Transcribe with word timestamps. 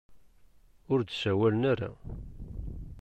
Ur 0.91 0.99
d-sawalen 1.01 1.61
ara. 1.71 1.91